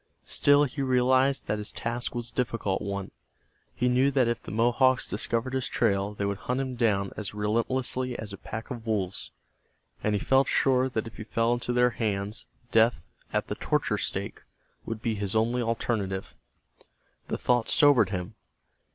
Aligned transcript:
Still 0.25 0.63
he 0.63 0.81
realized 0.81 1.45
that 1.45 1.59
his 1.59 1.71
task 1.71 2.15
was 2.15 2.31
a 2.31 2.33
difficult 2.33 2.81
one. 2.81 3.11
He 3.75 3.87
knew 3.87 4.09
that 4.09 4.27
if 4.27 4.41
the 4.41 4.49
Mohawks 4.49 5.07
discovered 5.07 5.53
his 5.53 5.67
trail 5.69 6.15
they 6.15 6.25
would 6.25 6.39
hunt 6.39 6.59
him 6.59 6.73
down 6.73 7.11
as 7.15 7.35
relentlessly 7.35 8.17
as 8.17 8.33
a 8.33 8.37
pack 8.39 8.71
of 8.71 8.87
wolves, 8.87 9.29
and 10.03 10.15
he 10.15 10.19
felt 10.19 10.47
sure 10.47 10.89
that 10.89 11.05
if 11.05 11.17
he 11.17 11.23
fell 11.23 11.53
into 11.53 11.71
their 11.71 11.91
hands 11.91 12.47
death 12.71 13.03
at 13.31 13.45
the 13.45 13.53
torture 13.53 13.99
stake 13.99 14.41
would 14.87 15.03
be 15.03 15.13
his 15.13 15.35
only 15.35 15.61
alternative. 15.61 16.33
The 17.27 17.37
thought 17.37 17.69
sobered 17.69 18.09
him. 18.09 18.33